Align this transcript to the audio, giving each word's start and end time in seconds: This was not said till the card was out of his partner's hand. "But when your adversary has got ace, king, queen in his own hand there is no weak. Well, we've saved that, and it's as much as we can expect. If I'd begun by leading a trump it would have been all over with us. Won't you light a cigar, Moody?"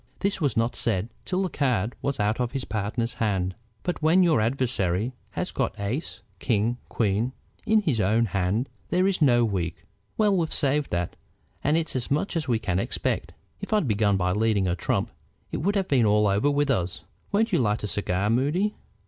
This 0.21 0.41
was 0.41 0.57
not 0.57 0.75
said 0.75 1.09
till 1.25 1.43
the 1.43 1.49
card 1.49 1.95
was 2.01 2.19
out 2.19 2.39
of 2.39 2.53
his 2.53 2.65
partner's 2.65 3.13
hand. 3.13 3.53
"But 3.83 4.01
when 4.01 4.23
your 4.23 4.41
adversary 4.41 5.13
has 5.33 5.51
got 5.51 5.79
ace, 5.79 6.21
king, 6.39 6.79
queen 6.89 7.33
in 7.67 7.81
his 7.81 8.01
own 8.01 8.25
hand 8.25 8.67
there 8.89 9.05
is 9.05 9.21
no 9.21 9.45
weak. 9.45 9.85
Well, 10.17 10.35
we've 10.35 10.51
saved 10.51 10.89
that, 10.89 11.17
and 11.63 11.77
it's 11.77 11.95
as 11.95 12.09
much 12.09 12.35
as 12.35 12.47
we 12.47 12.57
can 12.57 12.79
expect. 12.79 13.35
If 13.59 13.73
I'd 13.73 13.87
begun 13.87 14.17
by 14.17 14.31
leading 14.31 14.67
a 14.67 14.75
trump 14.75 15.11
it 15.51 15.57
would 15.57 15.75
have 15.75 15.87
been 15.87 16.07
all 16.07 16.27
over 16.27 16.49
with 16.49 16.71
us. 16.71 17.03
Won't 17.31 17.51
you 17.53 17.59
light 17.59 17.83
a 17.83 17.87
cigar, 17.87 18.31
Moody?" 18.31 18.73